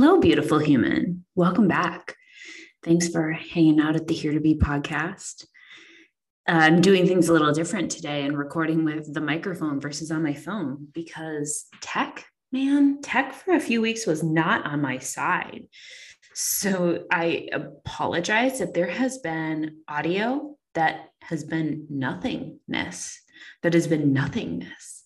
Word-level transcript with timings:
Hello, 0.00 0.20
beautiful 0.20 0.60
human. 0.60 1.24
Welcome 1.34 1.66
back. 1.66 2.14
Thanks 2.84 3.08
for 3.08 3.32
hanging 3.32 3.80
out 3.80 3.96
at 3.96 4.06
the 4.06 4.14
Here 4.14 4.32
to 4.32 4.38
Be 4.38 4.54
podcast. 4.54 5.44
I'm 6.46 6.80
doing 6.80 7.04
things 7.04 7.28
a 7.28 7.32
little 7.32 7.52
different 7.52 7.90
today 7.90 8.22
and 8.22 8.38
recording 8.38 8.84
with 8.84 9.12
the 9.12 9.20
microphone 9.20 9.80
versus 9.80 10.12
on 10.12 10.22
my 10.22 10.34
phone 10.34 10.86
because 10.94 11.66
tech, 11.80 12.24
man, 12.52 13.02
tech 13.02 13.32
for 13.32 13.54
a 13.54 13.60
few 13.60 13.82
weeks 13.82 14.06
was 14.06 14.22
not 14.22 14.64
on 14.66 14.80
my 14.80 14.98
side. 14.98 15.64
So 16.32 17.02
I 17.10 17.48
apologize 17.52 18.60
if 18.60 18.72
there 18.72 18.86
has 18.86 19.18
been 19.18 19.78
audio 19.88 20.56
that 20.74 21.08
has 21.22 21.42
been 21.42 21.88
nothingness, 21.90 23.20
that 23.64 23.74
has 23.74 23.88
been 23.88 24.12
nothingness. 24.12 24.97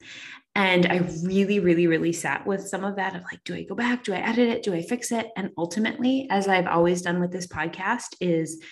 And 0.54 0.86
I 0.86 0.98
really, 1.24 1.60
really, 1.60 1.86
really 1.86 2.12
sat 2.12 2.46
with 2.46 2.68
some 2.68 2.84
of 2.84 2.96
that 2.96 3.16
of 3.16 3.22
like, 3.22 3.42
do 3.44 3.54
I 3.54 3.62
go 3.62 3.74
back? 3.74 4.04
Do 4.04 4.12
I 4.12 4.18
edit 4.18 4.48
it? 4.48 4.62
Do 4.62 4.74
I 4.74 4.82
fix 4.82 5.10
it? 5.10 5.30
And 5.36 5.50
ultimately, 5.56 6.26
as 6.30 6.46
I've 6.46 6.66
always 6.66 7.00
done 7.00 7.20
with 7.20 7.32
this 7.32 7.46
podcast, 7.46 8.16
is 8.20 8.62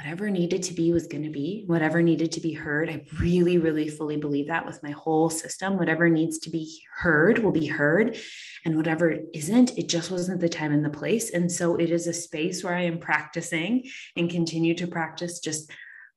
whatever 0.00 0.30
needed 0.30 0.62
to 0.62 0.72
be 0.72 0.92
was 0.92 1.06
going 1.06 1.22
to 1.22 1.30
be, 1.30 1.64
whatever 1.66 2.02
needed 2.02 2.32
to 2.32 2.40
be 2.40 2.54
heard. 2.54 2.88
I 2.88 3.04
really, 3.20 3.58
really 3.58 3.86
fully 3.88 4.16
believe 4.16 4.48
that 4.48 4.64
with 4.64 4.82
my 4.82 4.92
whole 4.92 5.28
system. 5.28 5.76
Whatever 5.76 6.08
needs 6.08 6.38
to 6.40 6.50
be 6.50 6.82
heard 6.96 7.38
will 7.38 7.52
be 7.52 7.66
heard. 7.66 8.16
And 8.64 8.76
whatever 8.76 9.14
isn't, 9.34 9.76
it 9.78 9.88
just 9.88 10.10
wasn't 10.10 10.40
the 10.40 10.48
time 10.48 10.72
and 10.72 10.84
the 10.84 10.90
place. 10.90 11.30
And 11.30 11.52
so 11.52 11.76
it 11.76 11.90
is 11.90 12.06
a 12.06 12.14
space 12.14 12.64
where 12.64 12.74
I 12.74 12.84
am 12.84 12.98
practicing 12.98 13.84
and 14.16 14.30
continue 14.30 14.74
to 14.76 14.86
practice 14.86 15.38
just 15.38 15.70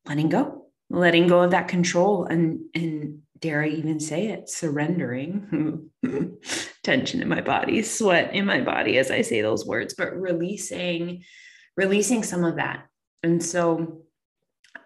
letting 0.06 0.30
go, 0.30 0.68
letting 0.90 1.28
go 1.28 1.42
of 1.42 1.52
that 1.52 1.68
control 1.68 2.26
and, 2.26 2.62
and 2.74 3.20
dare 3.44 3.62
I 3.62 3.68
even 3.68 4.00
say 4.00 4.28
it, 4.28 4.50
surrendering 4.50 5.90
tension 6.84 7.22
in 7.22 7.28
my 7.28 7.42
body, 7.42 7.82
sweat 7.82 8.34
in 8.34 8.46
my 8.46 8.62
body 8.62 8.98
as 8.98 9.12
I 9.12 9.22
say 9.22 9.42
those 9.42 9.66
words, 9.66 9.96
but 9.96 10.16
releasing, 10.16 11.26
releasing 11.76 12.24
some 12.24 12.46
of 12.46 12.56
that. 12.56 12.86
And 13.22 13.44
so 13.44 14.04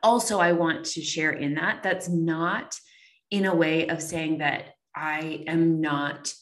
also 0.02 0.40
I 0.40 0.54
want 0.54 0.86
to 0.86 1.04
share 1.04 1.32
in 1.32 1.54
that 1.56 1.84
that's 1.84 2.10
not 2.10 2.76
in 3.30 3.46
a 3.46 3.54
way 3.54 3.90
of 3.90 4.02
saying 4.02 4.40
that 4.40 4.74
I 4.96 5.44
am 5.46 5.80
not 5.80 6.34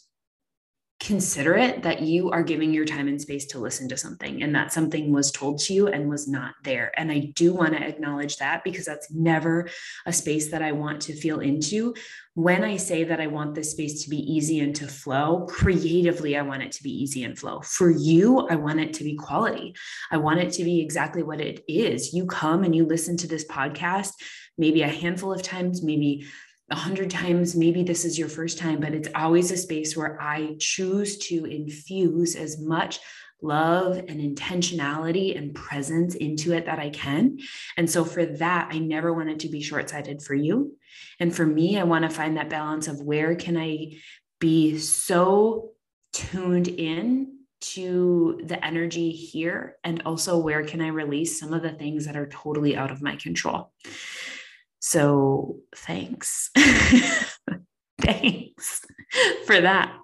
considerate 1.00 1.84
that 1.84 2.02
you 2.02 2.32
are 2.32 2.42
giving 2.42 2.74
your 2.74 2.86
time 2.86 3.08
and 3.08 3.22
space 3.22 3.46
to 3.46 3.60
listen 3.60 3.88
to 3.90 3.98
something 3.98 4.42
and 4.42 4.56
that 4.56 4.72
something 4.72 5.12
was 5.12 5.32
told 5.32 5.60
to 5.60 5.74
you 5.74 5.88
and 5.88 6.10
was 6.10 6.28
not 6.28 6.56
there. 6.64 6.92
And 6.98 7.12
I 7.12 7.32
do 7.36 7.54
want 7.54 7.74
to 7.74 7.86
acknowledge 7.86 8.38
that 8.38 8.64
because 8.64 8.86
that's 8.86 9.12
never 9.12 9.70
a 10.06 10.14
space 10.14 10.52
that 10.52 10.62
I 10.62 10.72
want 10.72 11.02
to 11.04 11.16
feel 11.16 11.42
into. 11.42 11.94
When 12.34 12.64
I 12.64 12.78
say 12.78 13.04
that 13.04 13.20
I 13.20 13.28
want 13.28 13.56
this 13.56 13.72
space 13.72 14.04
to 14.04 14.10
be 14.10 14.18
easy 14.18 14.62
and 14.62 14.76
to 14.78 14.88
flow, 14.88 15.46
creatively, 15.48 16.38
I 16.38 16.42
want 16.44 16.64
it 16.64 16.72
to 16.74 16.84
be 16.84 16.92
easy 16.92 17.24
and 17.24 17.38
flow. 17.38 17.62
For 17.62 17.92
you, 17.92 18.48
I 18.48 18.56
want 18.56 18.80
it 18.80 18.94
to 18.96 19.04
be 19.04 19.16
quality. 19.16 19.76
I 20.12 20.18
want 20.18 20.40
it 20.40 20.52
to 20.54 20.64
be 20.64 20.82
exactly 20.82 21.24
what 21.24 21.42
it 21.42 21.64
is. 21.68 22.14
You 22.14 22.26
come 22.26 22.64
and 22.64 22.76
you 22.76 22.86
listen 22.86 23.18
to 23.18 23.28
this 23.28 23.46
podcast 23.46 24.14
maybe 24.58 24.82
a 24.82 24.88
handful 24.88 25.34
of 25.34 25.42
times, 25.42 25.84
maybe 25.84 26.26
a 26.70 26.76
hundred 26.76 27.10
times, 27.10 27.56
maybe 27.56 27.84
this 27.84 28.06
is 28.06 28.18
your 28.18 28.30
first 28.30 28.58
time, 28.58 28.80
but 28.80 28.94
it's 28.94 29.10
always 29.14 29.52
a 29.52 29.58
space 29.58 29.96
where 29.96 30.20
I 30.22 30.56
choose 30.60 31.18
to 31.28 31.46
infuse 31.46 32.36
as 32.36 32.60
much 32.60 33.00
love 33.42 33.98
and 33.98 34.20
intentionality 34.20 35.38
and 35.38 35.54
presence 35.54 36.16
into 36.16 36.54
it 36.54 36.66
that 36.66 36.80
I 36.80 36.90
can. 36.90 37.38
And 37.78 37.90
so 37.90 38.04
for 38.04 38.26
that, 38.26 38.70
I 38.72 38.80
never 38.80 39.14
want 39.14 39.30
it 39.30 39.40
to 39.40 39.50
be 39.50 39.62
short 39.62 39.90
sighted 39.90 40.24
for 40.24 40.34
you. 40.34 40.76
And 41.20 41.36
for 41.36 41.46
me, 41.46 41.78
I 41.78 41.84
want 41.84 42.04
to 42.04 42.10
find 42.10 42.38
that 42.38 42.50
balance 42.50 42.88
of 42.88 43.02
where 43.02 43.36
can 43.36 43.58
I 43.58 43.98
be 44.40 44.80
so 44.80 45.72
tuned 46.14 46.68
in 46.68 47.36
to 47.62 48.40
the 48.44 48.64
energy 48.64 49.12
here 49.12 49.78
and 49.84 50.02
also 50.06 50.38
where 50.38 50.64
can 50.64 50.82
I 50.82 50.88
release 50.88 51.40
some 51.40 51.54
of 51.54 51.62
the 51.62 51.72
things 51.72 52.06
that 52.06 52.16
are 52.16 52.28
totally 52.28 52.76
out 52.76 52.92
of 52.92 53.02
my 53.02 53.16
control. 53.16 53.72
So 54.86 55.62
thanks. 55.76 56.52
thanks 58.02 58.86
for 59.48 59.60
that. 59.60 59.98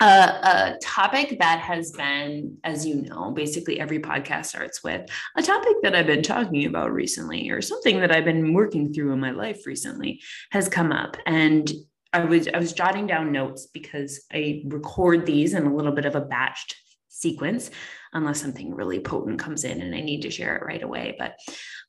Uh, 0.00 0.72
a 0.74 0.78
topic 0.82 1.36
that 1.38 1.60
has 1.60 1.92
been, 1.92 2.56
as 2.64 2.86
you 2.86 3.02
know, 3.02 3.30
basically 3.30 3.78
every 3.78 3.98
podcast 3.98 4.46
starts 4.46 4.82
with 4.82 5.06
a 5.36 5.42
topic 5.42 5.76
that 5.82 5.94
I've 5.94 6.06
been 6.06 6.22
talking 6.22 6.64
about 6.64 6.92
recently 6.92 7.50
or 7.50 7.60
something 7.60 8.00
that 8.00 8.10
I've 8.10 8.24
been 8.24 8.54
working 8.54 8.90
through 8.90 9.12
in 9.12 9.20
my 9.20 9.32
life 9.32 9.66
recently 9.66 10.22
has 10.50 10.70
come 10.70 10.90
up. 10.90 11.18
And 11.26 11.70
I 12.14 12.24
was 12.24 12.48
I 12.48 12.58
was 12.58 12.72
jotting 12.72 13.06
down 13.06 13.32
notes 13.32 13.66
because 13.66 14.24
I 14.32 14.62
record 14.64 15.26
these 15.26 15.52
in 15.52 15.66
a 15.66 15.74
little 15.74 15.92
bit 15.92 16.06
of 16.06 16.14
a 16.14 16.22
batched 16.22 16.72
sequence 17.08 17.70
unless 18.12 18.40
something 18.40 18.74
really 18.74 19.00
potent 19.00 19.38
comes 19.38 19.64
in 19.64 19.80
and 19.80 19.94
I 19.94 20.00
need 20.00 20.22
to 20.22 20.30
share 20.30 20.56
it 20.56 20.64
right 20.64 20.82
away. 20.82 21.16
But 21.18 21.36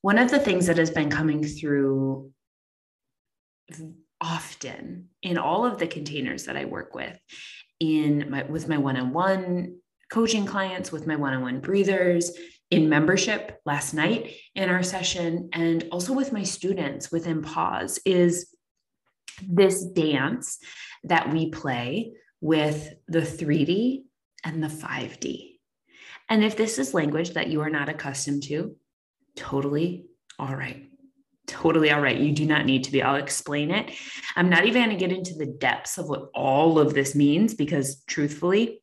one 0.02 0.18
of 0.18 0.32
the 0.32 0.40
things 0.40 0.68
that 0.68 0.78
has 0.78 0.92
been 0.92 1.10
coming 1.10 1.44
through 1.44 2.32
often 4.22 5.10
in 5.22 5.38
all 5.38 5.66
of 5.66 5.78
the 5.78 5.88
containers 5.88 6.46
that 6.46 6.56
I 6.56 6.66
work 6.66 6.96
with 6.96 7.20
in 7.80 8.30
my 8.30 8.44
with 8.44 8.70
my 8.70 8.78
one-on-one 8.78 9.78
coaching 10.12 10.46
clients 10.46 10.92
with 10.92 11.08
my 11.08 11.16
one-on-one 11.16 11.60
breathers 11.60 12.32
in 12.70 12.90
membership 12.90 13.60
last 13.66 13.94
night 13.94 14.34
in 14.56 14.70
our 14.70 14.84
session 14.84 15.50
and 15.54 15.86
also 15.92 16.14
with 16.14 16.32
my 16.32 16.44
students 16.44 17.12
within 17.12 17.42
pause 17.42 18.00
is 18.06 18.54
this 19.42 19.84
dance 19.84 20.60
that 21.04 21.32
we 21.34 21.50
play 21.50 22.14
with 22.42 22.94
the 23.08 23.22
3D 23.22 24.04
and 24.44 24.64
the 24.64 24.68
5D. 24.68 25.53
And 26.34 26.44
if 26.44 26.58
this 26.58 26.80
is 26.80 26.96
language 26.96 27.36
that 27.36 27.50
you 27.50 27.62
are 27.62 27.70
not 27.70 27.90
accustomed 27.90 28.42
to, 28.46 28.76
totally 29.36 30.08
all 30.40 30.56
right. 30.56 30.90
Totally 31.46 31.92
all 31.92 32.02
right. 32.02 32.18
You 32.18 32.32
do 32.32 32.48
not 32.48 32.66
need 32.66 32.86
to 32.86 32.92
be. 32.92 33.04
I'll 33.04 33.18
explain 33.18 33.70
it. 33.70 33.92
I'm 34.36 34.50
not 34.50 34.66
even 34.66 34.82
going 34.82 34.98
to 34.98 35.06
get 35.06 35.16
into 35.16 35.36
the 35.36 35.46
depths 35.46 36.00
of 36.00 36.10
what 36.10 36.32
all 36.34 36.80
of 36.80 36.96
this 36.96 37.14
means 37.14 37.54
because, 37.54 38.02
truthfully, 38.08 38.82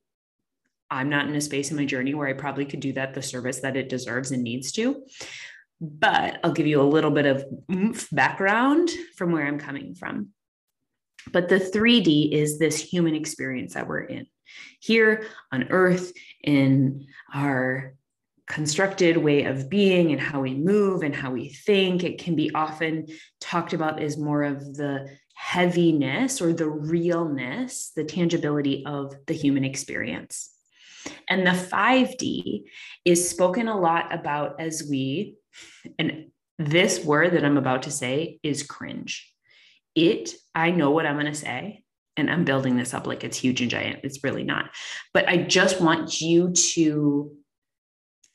I'm 0.93 1.09
not 1.09 1.27
in 1.27 1.34
a 1.34 1.41
space 1.41 1.72
in 1.72 1.77
my 1.77 1.87
journey 1.87 2.15
where 2.15 2.28
I 2.28 2.34
probably 2.34 2.66
could 2.66 2.78
do 2.78 2.93
that 2.93 3.15
the 3.15 3.21
service 3.21 3.59
that 3.62 3.77
it 3.77 3.89
deserves 3.89 4.31
and 4.31 4.44
needs 4.44 4.71
to. 4.72 5.03
But 5.81 6.39
I'll 6.44 6.53
give 6.53 6.69
you 6.69 6.81
a 6.81 6.84
little 6.84 7.10
bit 7.10 7.27
of 7.27 7.44
background 8.12 8.91
from 9.16 9.33
where 9.33 9.44
I'm 9.44 9.59
coming 9.59 9.97
from. 9.97 10.28
But 11.33 11.49
the 11.49 11.59
3D 11.59 12.31
is 12.31 12.60
this 12.60 12.81
human 12.81 13.16
experience 13.16 13.75
that 13.75 13.89
we're 13.89 14.03
in 14.03 14.28
here 14.81 15.27
on 15.53 15.69
earth 15.71 16.12
in 16.43 17.06
our 17.33 17.94
constructed 18.50 19.16
way 19.16 19.44
of 19.44 19.71
being 19.71 20.11
and 20.11 20.21
how 20.21 20.41
we 20.41 20.55
move 20.55 21.03
and 21.03 21.15
how 21.15 21.31
we 21.31 21.49
think. 21.49 22.03
It 22.03 22.19
can 22.19 22.34
be 22.34 22.50
often 22.53 23.06
talked 23.41 23.72
about 23.72 24.03
as 24.03 24.19
more 24.19 24.42
of 24.42 24.77
the 24.77 25.09
heaviness 25.34 26.42
or 26.42 26.53
the 26.53 26.69
realness, 26.69 27.92
the 27.95 28.04
tangibility 28.04 28.84
of 28.84 29.15
the 29.27 29.34
human 29.34 29.65
experience. 29.65 30.51
And 31.28 31.47
the 31.47 31.53
5D 31.53 32.65
is 33.04 33.30
spoken 33.30 33.69
a 33.69 33.78
lot 33.78 34.13
about 34.13 34.60
as 34.60 34.84
we, 34.89 35.36
and 35.98 36.27
this 36.59 37.03
word 37.04 37.33
that 37.33 37.45
I'm 37.45 37.57
about 37.57 37.84
to 37.84 37.91
say 37.91 38.39
is 38.42 38.65
cringe. 38.65 39.33
It, 39.95 40.34
I 40.54 40.72
know 40.72 40.91
what 40.91 41.07
I'm 41.07 41.15
going 41.15 41.27
to 41.27 41.34
say, 41.34 41.84
and 42.16 42.30
I'm 42.30 42.45
building 42.45 42.77
this 42.77 42.95
up 42.95 43.07
like 43.07 43.24
it's 43.24 43.39
huge 43.39 43.60
and 43.60 43.71
giant. 43.71 44.01
It's 44.03 44.22
really 44.24 44.45
not. 44.45 44.71
But 45.15 45.28
I 45.28 45.39
just 45.39 45.80
want 45.80 46.21
you 46.21 46.53
to 46.74 47.36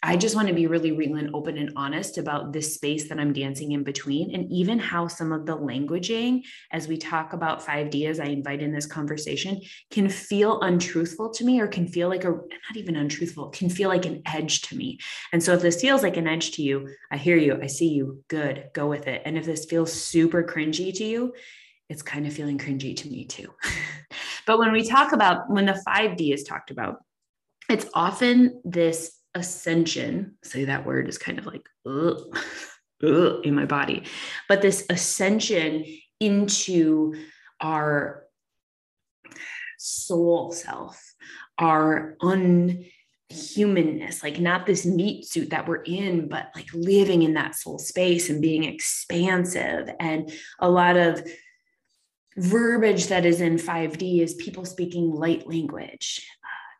I 0.08 0.18
just 0.18 0.36
want 0.36 0.48
to 0.50 0.54
be 0.54 0.68
really 0.68 0.92
real 0.92 1.16
and 1.16 1.34
open 1.34 1.58
and 1.58 1.72
honest 1.76 2.20
about 2.20 2.54
this 2.54 2.76
space 2.76 3.10
that 3.10 3.20
I'm 3.20 3.34
dancing 3.34 3.72
in 3.72 3.84
between, 3.84 4.36
and 4.36 4.52
even 4.52 4.78
how 4.78 5.08
some 5.08 5.32
of 5.32 5.48
the 5.48 5.58
languaging, 5.58 6.44
as 6.72 6.88
we 6.88 6.96
talk 6.96 7.34
about 7.34 7.66
5D, 7.66 8.08
as 8.08 8.20
I 8.20 8.26
invite 8.26 8.62
in 8.62 8.72
this 8.72 8.86
conversation, 8.86 9.60
can 9.90 10.08
feel 10.08 10.62
untruthful 10.62 11.32
to 11.32 11.44
me 11.44 11.60
or 11.60 11.66
can 11.66 11.88
feel 11.88 12.08
like 12.08 12.24
a 12.24 12.30
not 12.30 12.76
even 12.76 12.96
untruthful, 12.98 13.50
can 13.50 13.68
feel 13.68 13.90
like 13.90 14.06
an 14.06 14.22
edge 14.28 14.62
to 14.64 14.76
me. 14.76 15.00
And 15.34 15.42
so, 15.42 15.54
if 15.54 15.64
this 15.64 15.82
feels 15.82 16.04
like 16.04 16.18
an 16.18 16.28
edge 16.28 16.52
to 16.52 16.62
you, 16.62 16.88
I 17.12 17.18
hear 17.18 17.38
you, 17.38 17.60
I 17.60 17.66
see 17.66 17.88
you, 17.88 18.24
good, 18.28 18.70
go 18.74 18.86
with 18.86 19.08
it. 19.08 19.24
And 19.26 19.40
if 19.40 19.46
this 19.46 19.66
feels 19.66 19.92
super 19.92 20.44
cringy 20.44 20.94
to 20.94 21.04
you, 21.04 21.34
it's 21.90 22.02
kind 22.02 22.26
of 22.26 22.34
feeling 22.34 22.58
cringy 22.58 22.96
to 22.98 23.10
me 23.10 23.26
too. 23.26 23.54
But 24.46 24.60
when 24.60 24.72
we 24.72 24.88
talk 24.88 25.12
about 25.12 25.50
when 25.50 25.66
the 25.66 25.82
5D 25.88 26.34
is 26.34 26.44
talked 26.44 26.72
about, 26.72 27.04
it's 27.70 27.88
often 27.94 28.62
this 28.64 29.20
ascension. 29.34 30.38
Say 30.44 30.66
that 30.66 30.86
word 30.86 31.10
is 31.10 31.18
kind 31.18 31.40
of 31.40 31.46
like 31.46 31.68
ugh, 31.86 32.20
ugh, 33.04 33.42
in 33.44 33.56
my 33.56 33.66
body, 33.66 34.04
but 34.48 34.62
this 34.62 34.86
ascension 34.90 35.86
into 36.20 37.16
our 37.60 38.24
soul 39.78 40.52
self, 40.52 41.02
our 41.58 42.16
unhumanness, 42.22 44.24
like 44.24 44.40
not 44.40 44.66
this 44.66 44.86
meat 44.86 45.26
suit 45.26 45.50
that 45.50 45.68
we're 45.68 45.84
in, 45.84 46.30
but 46.30 46.50
like 46.56 46.68
living 46.74 47.24
in 47.24 47.34
that 47.34 47.56
soul 47.56 47.80
space 47.80 48.30
and 48.30 48.42
being 48.42 48.64
expansive. 48.64 49.90
And 50.00 50.32
a 50.60 50.70
lot 50.70 50.98
of 50.98 51.28
verbiage 52.38 53.08
that 53.08 53.26
is 53.26 53.42
in 53.42 53.56
5D 53.56 54.22
is 54.22 54.34
people 54.36 54.66
speaking 54.66 55.12
light 55.12 55.48
language, 55.48 56.28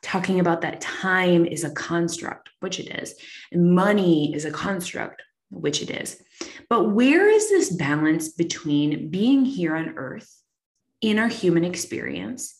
talking 0.02 0.40
about 0.40 0.62
that 0.62 0.82
time 0.82 1.46
is 1.46 1.64
a 1.64 1.72
construct, 1.72 2.50
which 2.60 2.80
it 2.80 3.02
is, 3.02 3.16
and 3.52 3.74
money 3.74 4.34
is 4.34 4.46
a 4.46 4.52
construct, 4.52 5.22
which 5.50 5.82
it 5.82 5.90
is. 5.90 6.22
But 6.70 6.92
where 6.92 7.30
is 7.30 7.50
this 7.50 7.72
balance 7.72 8.30
between 8.30 9.10
being 9.10 9.46
here 9.46 9.76
on 9.76 9.96
earth 9.98 10.32
in 11.02 11.20
our 11.20 11.28
human 11.28 11.64
experience 11.64 12.58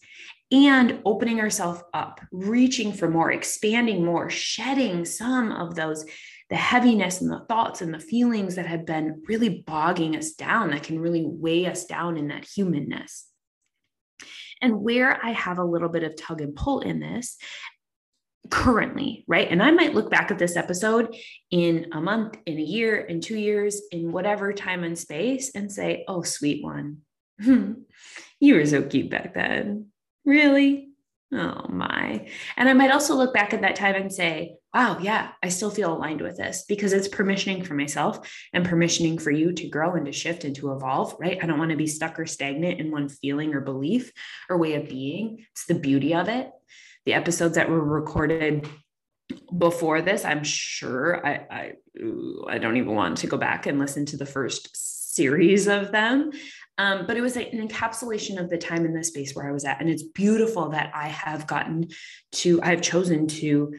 and 0.52 1.00
opening 1.06 1.40
ourselves 1.40 1.82
up, 1.94 2.22
reaching 2.32 2.94
for 2.94 3.10
more, 3.10 3.32
expanding 3.32 4.06
more, 4.06 4.30
shedding 4.30 5.04
some 5.04 5.52
of 5.52 5.76
those, 5.76 6.06
the 6.50 6.56
heaviness 6.56 7.22
and 7.22 7.32
the 7.32 7.46
thoughts 7.48 7.82
and 7.82 7.94
the 7.94 8.00
feelings 8.00 8.56
that 8.56 8.68
have 8.68 8.86
been 8.86 9.24
really 9.28 9.64
bogging 9.66 10.16
us 10.16 10.34
down, 10.34 10.72
that 10.72 10.84
can 10.84 11.00
really 11.00 11.24
weigh 11.26 11.66
us 11.66 11.86
down 11.86 12.18
in 12.18 12.28
that 12.28 12.46
humanness. 12.46 13.28
And 14.62 14.82
where 14.82 15.24
I 15.24 15.32
have 15.32 15.58
a 15.58 15.64
little 15.64 15.90
bit 15.90 16.04
of 16.04 16.16
tug 16.16 16.42
and 16.42 16.56
pull 16.56 16.82
in 16.82 17.00
this 17.00 17.38
currently, 18.50 19.26
right? 19.28 19.50
And 19.50 19.62
I 19.62 19.72
might 19.72 19.96
look 19.96 20.10
back 20.10 20.30
at 20.32 20.38
this 20.38 20.56
episode 20.56 21.16
in 21.50 21.88
a 21.92 22.00
month, 22.00 22.38
in 22.46 22.58
a 22.58 22.62
year, 22.62 22.98
in 22.98 23.20
two 23.20 23.38
years, 23.38 23.82
in 23.92 24.12
whatever 24.12 24.54
time 24.54 24.84
and 24.84 24.98
space 24.98 25.54
and 25.56 25.72
say, 25.72 26.06
oh, 26.08 26.22
sweet 26.22 26.64
one, 26.64 27.00
hmm. 27.42 27.74
you 28.40 28.56
were 28.56 28.66
so 28.66 28.84
cute 28.84 29.10
back 29.10 29.34
then 29.34 29.88
Really? 30.26 30.90
Oh 31.32 31.68
my. 31.70 32.28
And 32.58 32.68
I 32.68 32.74
might 32.74 32.92
also 32.92 33.16
look 33.16 33.34
back 33.34 33.54
at 33.54 33.62
that 33.62 33.76
time 33.76 33.96
and 33.96 34.12
say, 34.12 34.56
wow, 34.76 34.98
yeah, 35.02 35.30
I 35.42 35.48
still 35.48 35.72
feel 35.72 35.96
aligned 35.96 36.20
with 36.20 36.36
this 36.36 36.66
because 36.68 36.92
it's 36.92 37.08
permissioning 37.08 37.66
for 37.66 37.76
myself 37.76 38.30
and 38.52 38.66
permissioning 38.66 39.22
for 39.22 39.32
you 39.32 39.54
to 39.54 39.70
grow 39.70 39.94
and 39.94 40.06
to 40.06 40.12
shift 40.12 40.44
and 40.44 40.54
to 40.58 40.74
evolve, 40.74 41.16
right? 41.18 41.40
I 41.42 41.46
don't 41.46 41.58
want 41.58 41.72
to 41.72 41.78
be 41.78 41.88
stuck 41.88 42.20
or 42.20 42.26
stagnant 42.26 42.82
in 42.82 42.92
one 42.92 43.08
feeling 43.08 43.54
or 43.54 43.62
belief 43.62 44.12
or 44.50 44.58
way 44.58 44.76
of 44.76 44.90
being. 44.90 45.46
It's 45.54 45.66
the 45.66 45.76
beauty 45.76 46.14
of 46.14 46.28
it. 46.28 46.52
The 47.06 47.14
episodes 47.14 47.56
that 47.56 47.70
were 47.70 47.80
recorded 47.82 48.68
before 49.58 50.02
this, 50.02 50.26
I'm 50.26 50.44
sure 50.44 51.26
I 51.26 51.32
I, 51.50 51.72
I 52.50 52.58
don't 52.58 52.76
even 52.76 52.94
want 52.94 53.20
to 53.20 53.28
go 53.28 53.38
back 53.38 53.68
and 53.68 53.80
listen 53.80 54.06
to 54.08 54.18
the 54.18 54.26
first 54.26 55.16
series 55.16 55.68
of 55.68 55.94
them 55.94 56.32
um, 56.78 57.06
but 57.06 57.16
it 57.16 57.22
was 57.22 57.38
an 57.38 57.46
encapsulation 57.46 58.38
of 58.40 58.50
the 58.50 58.58
time 58.58 58.86
in 58.86 58.94
the 58.94 59.04
space 59.04 59.34
where 59.34 59.48
I 59.48 59.54
was 59.54 59.64
at. 59.64 59.80
And 59.80 59.90
it's 59.90 60.04
beautiful 60.04 60.70
that 60.70 60.92
I 60.94 61.08
have 61.08 61.48
gotten 61.48 61.88
to, 62.34 62.62
I've 62.62 62.82
chosen 62.82 63.28
to 63.28 63.74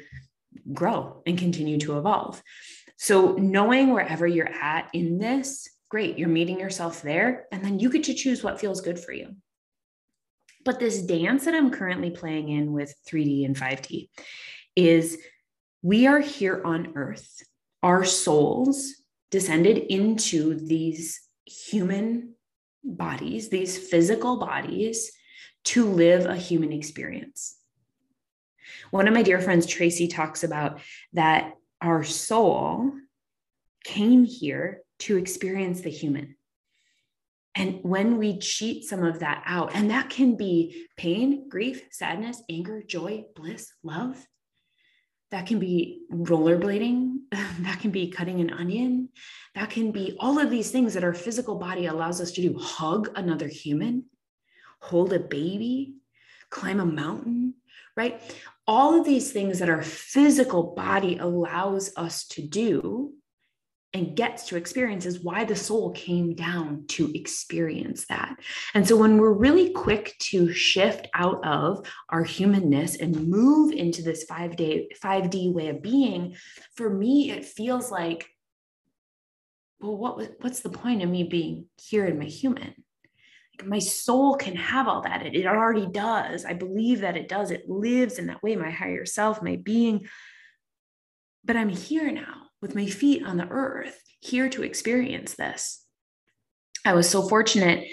grow 0.73 1.23
and 1.26 1.38
continue 1.38 1.79
to 1.79 1.99
evolve. 1.99 2.43
So, 2.97 3.35
knowing 3.35 3.93
wherever 3.93 4.26
you're 4.26 4.49
at 4.49 4.88
in 4.93 5.19
this, 5.19 5.69
great, 5.91 6.19
you're 6.19 6.29
meeting 6.29 6.58
yourself 6.58 7.03
there. 7.03 7.47
And 7.53 7.64
then 7.64 7.79
you 7.79 7.91
get 7.91 8.05
to 8.05 8.14
choose 8.14 8.43
what 8.43 8.61
feels 8.61 8.81
good 8.81 8.99
for 8.99 9.12
you. 9.12 9.37
But 10.64 10.81
this 10.81 11.03
dance 11.03 11.44
that 11.44 11.55
I'm 11.55 11.70
currently 11.70 12.11
playing 12.11 12.49
in 12.49 12.73
with 12.73 12.94
3D 13.08 13.44
and 13.44 13.56
5D 13.56 14.08
is 14.75 15.19
we 15.82 16.06
are 16.06 16.19
here 16.19 16.61
on 16.64 16.93
earth. 16.97 17.43
Our 17.82 18.05
souls 18.05 18.94
descended 19.31 19.79
into 19.79 20.55
these 20.55 21.20
human 21.44 22.35
bodies, 22.82 23.49
these 23.49 23.79
physical 23.79 24.38
bodies, 24.38 25.12
to 25.64 25.85
live 25.87 26.26
a 26.26 26.37
human 26.37 26.73
experience. 26.73 27.56
One 28.91 29.09
of 29.09 29.15
my 29.15 29.23
dear 29.23 29.41
friends, 29.41 29.67
Tracy, 29.67 30.09
talks 30.09 30.44
about 30.44 30.81
that 31.12 31.55
our 31.81 32.05
soul 32.05 32.93
came 33.85 34.25
here 34.25 34.83
to 35.00 35.17
experience 35.17 35.81
the 35.81 35.91
human. 35.91 36.37
And 37.55 37.81
when 37.83 38.19
we 38.19 38.38
cheat 38.38 38.85
some 38.85 39.03
of 39.03 39.21
that 39.21 39.43
out, 39.47 39.75
and 39.75 39.91
that 39.91 40.11
can 40.11 40.37
be 40.37 40.87
pain, 40.97 41.49
grief, 41.49 41.87
sadness, 41.91 42.43
anger, 42.50 42.83
joy, 42.87 43.25
bliss, 43.35 43.73
love, 43.83 44.27
that 45.31 45.47
can 45.47 45.59
be 45.59 46.03
rollerblading, 46.12 47.15
that 47.61 47.81
can 47.81 47.91
be 47.91 48.11
cutting 48.11 48.41
an 48.41 48.53
onion, 48.53 49.09
that 49.55 49.71
can 49.71 49.91
be 49.91 50.17
all 50.21 50.38
of 50.38 50.50
these 50.50 50.71
things 50.71 50.94
that 50.94 51.05
our 51.05 51.15
physical 51.15 51.56
body 51.56 51.87
allows 51.87 52.21
us 52.21 52.33
to 52.33 52.43
do 52.43 52.59
hug 52.59 53.09
another 53.17 53.49
human, 53.49 54.05
hold 54.81 55.12
a 55.15 55.19
baby, 55.19 55.94
climb 56.50 56.79
a 56.79 56.85
mountain, 56.85 57.55
right? 57.97 58.21
All 58.67 58.99
of 58.99 59.05
these 59.05 59.33
things 59.33 59.61
that 59.61 59.69
our 59.69 59.83
physical 59.83 60.75
body 60.75 61.19
allows 61.19 61.93
us 61.97 62.27
to 62.29 62.43
do 62.43 63.13
and 63.97 64.15
gets 64.15 64.47
to 64.49 64.57
experience 64.57 65.07
is 65.07 65.21
why 65.21 65.45
the 65.45 65.57
soul 65.57 65.91
came 65.93 66.35
down 66.35 66.85
to 66.87 67.11
experience 67.15 68.05
that. 68.09 68.37
And 68.75 68.87
so 68.87 68.97
when 68.97 69.17
we're 69.17 69.33
really 69.33 69.71
quick 69.71 70.15
to 70.31 70.53
shift 70.53 71.09
out 71.15 71.45
of 71.47 71.87
our 72.11 72.23
humanness 72.23 72.97
and 72.97 73.29
move 73.29 73.73
into 73.73 74.03
this 74.03 74.27
5D 74.27 74.99
5D 75.03 75.53
way 75.53 75.69
of 75.69 75.83
being, 75.83 76.37
for 76.75 76.91
me 76.91 77.31
it 77.31 77.47
feels 77.47 77.91
like 77.91 78.29
well 79.81 79.97
what 79.97 80.33
what's 80.41 80.61
the 80.61 80.69
point 80.69 81.03
of 81.03 81.09
me 81.09 81.25
being 81.25 81.67
here 81.81 82.05
in 82.05 82.19
my 82.19 82.27
human? 82.27 82.75
My 83.64 83.79
soul 83.79 84.37
can 84.37 84.56
have 84.56 84.88
all 84.88 85.03
that. 85.03 85.25
It, 85.25 85.35
it 85.35 85.47
already 85.47 85.87
does. 85.87 86.44
I 86.44 86.53
believe 86.53 87.00
that 87.00 87.17
it 87.17 87.29
does. 87.29 87.50
It 87.50 87.69
lives 87.69 88.19
in 88.19 88.26
that 88.26 88.43
way, 88.43 88.56
my 88.56 88.70
higher 88.70 89.06
self, 89.06 89.43
my 89.43 89.56
being. 89.56 90.06
But 91.44 91.56
I'm 91.56 91.69
here 91.69 92.11
now 92.11 92.49
with 92.61 92.75
my 92.75 92.87
feet 92.87 93.25
on 93.25 93.37
the 93.37 93.49
earth, 93.49 94.03
here 94.20 94.49
to 94.50 94.62
experience 94.62 95.35
this. 95.35 95.85
I 96.85 96.94
was 96.94 97.08
so 97.08 97.29
fortunate 97.29 97.88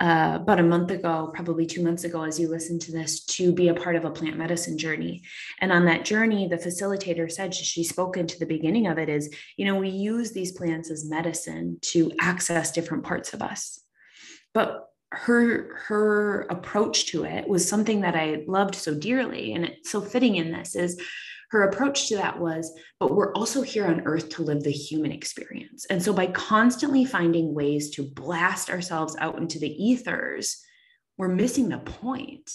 uh, 0.00 0.38
about 0.40 0.60
a 0.60 0.62
month 0.62 0.90
ago, 0.90 1.30
probably 1.34 1.66
two 1.66 1.82
months 1.82 2.04
ago, 2.04 2.22
as 2.22 2.38
you 2.38 2.48
listen 2.48 2.78
to 2.78 2.92
this, 2.92 3.24
to 3.24 3.52
be 3.52 3.68
a 3.68 3.74
part 3.74 3.96
of 3.96 4.04
a 4.04 4.10
plant 4.10 4.36
medicine 4.36 4.78
journey. 4.78 5.22
And 5.60 5.72
on 5.72 5.86
that 5.86 6.04
journey, 6.04 6.46
the 6.46 6.56
facilitator 6.56 7.30
said, 7.30 7.52
she 7.54 7.82
spoke 7.82 8.16
into 8.16 8.38
the 8.38 8.46
beginning 8.46 8.86
of 8.86 8.98
it 8.98 9.08
is, 9.08 9.34
you 9.56 9.66
know, 9.66 9.74
we 9.74 9.88
use 9.88 10.32
these 10.32 10.52
plants 10.52 10.90
as 10.90 11.08
medicine 11.08 11.78
to 11.82 12.12
access 12.20 12.70
different 12.70 13.04
parts 13.04 13.34
of 13.34 13.42
us. 13.42 13.80
But 14.54 14.87
her 15.12 15.74
her 15.86 16.42
approach 16.50 17.06
to 17.06 17.24
it 17.24 17.48
was 17.48 17.66
something 17.66 18.02
that 18.02 18.14
I 18.14 18.44
loved 18.46 18.74
so 18.74 18.94
dearly. 18.94 19.54
And 19.54 19.64
it's 19.64 19.90
so 19.90 20.00
fitting 20.00 20.36
in 20.36 20.52
this 20.52 20.74
is 20.74 21.00
her 21.50 21.62
approach 21.62 22.08
to 22.08 22.16
that 22.16 22.38
was, 22.38 22.78
but 23.00 23.14
we're 23.14 23.32
also 23.32 23.62
here 23.62 23.86
on 23.86 24.02
earth 24.02 24.28
to 24.28 24.42
live 24.42 24.62
the 24.62 24.70
human 24.70 25.12
experience. 25.12 25.86
And 25.86 26.02
so 26.02 26.12
by 26.12 26.26
constantly 26.26 27.06
finding 27.06 27.54
ways 27.54 27.90
to 27.92 28.02
blast 28.02 28.68
ourselves 28.68 29.16
out 29.18 29.38
into 29.38 29.58
the 29.58 29.70
ethers, 29.82 30.62
we're 31.16 31.28
missing 31.28 31.70
the 31.70 31.78
point. 31.78 32.50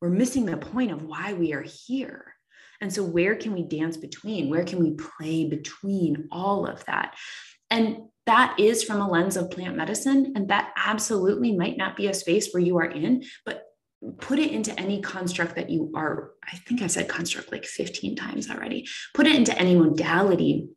We're 0.00 0.10
missing 0.10 0.44
the 0.44 0.58
point 0.58 0.92
of 0.92 1.04
why 1.04 1.32
we 1.32 1.54
are 1.54 1.62
here. 1.62 2.34
And 2.82 2.92
so, 2.92 3.04
where 3.04 3.36
can 3.36 3.54
we 3.54 3.62
dance 3.62 3.96
between? 3.96 4.50
Where 4.50 4.64
can 4.64 4.80
we 4.80 4.94
play 4.94 5.48
between 5.48 6.28
all 6.32 6.66
of 6.66 6.84
that? 6.86 7.14
And 7.70 8.08
that 8.26 8.56
is 8.58 8.84
from 8.84 9.00
a 9.00 9.08
lens 9.08 9.36
of 9.36 9.50
plant 9.50 9.76
medicine. 9.76 10.32
And 10.36 10.48
that 10.48 10.72
absolutely 10.76 11.56
might 11.56 11.76
not 11.76 11.96
be 11.96 12.06
a 12.06 12.14
space 12.14 12.52
where 12.52 12.62
you 12.62 12.78
are 12.78 12.90
in, 12.90 13.24
but 13.44 13.64
put 14.20 14.38
it 14.38 14.52
into 14.52 14.78
any 14.78 15.00
construct 15.00 15.54
that 15.54 15.70
you 15.70 15.92
are 15.94 16.32
i 16.52 16.56
think 16.56 16.82
i 16.82 16.88
said 16.88 17.08
construct 17.08 17.52
like 17.52 17.64
15 17.64 18.16
times 18.16 18.50
already 18.50 18.86
put 19.14 19.26
it 19.26 19.36
into 19.36 19.56
any 19.56 19.76
modality 19.76 20.68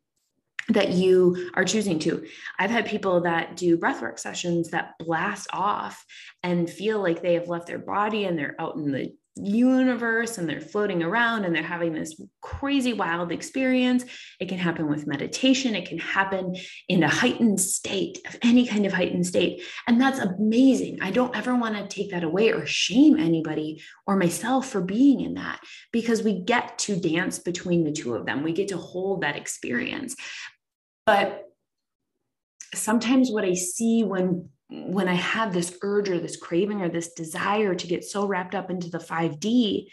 that 0.68 0.90
you 0.90 1.50
are 1.54 1.64
choosing 1.64 1.98
to 1.98 2.24
i've 2.58 2.70
had 2.70 2.86
people 2.86 3.22
that 3.22 3.56
do 3.56 3.78
breathwork 3.78 4.20
sessions 4.20 4.70
that 4.70 4.92
blast 5.00 5.48
off 5.52 6.04
and 6.44 6.70
feel 6.70 7.02
like 7.02 7.20
they 7.20 7.34
have 7.34 7.48
left 7.48 7.66
their 7.66 7.80
body 7.80 8.26
and 8.26 8.38
they're 8.38 8.54
out 8.60 8.76
in 8.76 8.92
the 8.92 9.12
universe 9.36 10.38
and 10.38 10.48
they're 10.48 10.60
floating 10.60 11.02
around 11.02 11.44
and 11.44 11.54
they're 11.54 11.62
having 11.62 11.92
this 11.92 12.20
crazy 12.40 12.92
wild 12.92 13.30
experience. 13.30 14.04
It 14.40 14.48
can 14.48 14.58
happen 14.58 14.88
with 14.88 15.06
meditation, 15.06 15.74
it 15.74 15.88
can 15.88 15.98
happen 15.98 16.54
in 16.88 17.02
a 17.02 17.08
heightened 17.08 17.60
state 17.60 18.18
of 18.26 18.36
any 18.42 18.66
kind 18.66 18.86
of 18.86 18.92
heightened 18.92 19.26
state. 19.26 19.62
And 19.86 20.00
that's 20.00 20.18
amazing. 20.18 20.98
I 21.02 21.10
don't 21.10 21.36
ever 21.36 21.54
want 21.54 21.76
to 21.76 21.86
take 21.86 22.12
that 22.12 22.24
away 22.24 22.52
or 22.52 22.66
shame 22.66 23.18
anybody 23.18 23.82
or 24.06 24.16
myself 24.16 24.68
for 24.68 24.80
being 24.80 25.20
in 25.20 25.34
that 25.34 25.60
because 25.92 26.22
we 26.22 26.40
get 26.40 26.78
to 26.80 26.96
dance 26.96 27.38
between 27.38 27.84
the 27.84 27.92
two 27.92 28.14
of 28.14 28.26
them. 28.26 28.42
We 28.42 28.52
get 28.52 28.68
to 28.68 28.78
hold 28.78 29.20
that 29.20 29.36
experience. 29.36 30.16
But 31.04 31.44
sometimes 32.74 33.30
what 33.30 33.44
I 33.44 33.54
see 33.54 34.02
when 34.02 34.50
when 34.68 35.08
I 35.08 35.14
had 35.14 35.52
this 35.52 35.76
urge 35.82 36.08
or 36.08 36.18
this 36.18 36.36
craving 36.36 36.82
or 36.82 36.88
this 36.88 37.12
desire 37.12 37.74
to 37.74 37.86
get 37.86 38.04
so 38.04 38.26
wrapped 38.26 38.54
up 38.54 38.70
into 38.70 38.90
the 38.90 38.98
5D, 38.98 39.86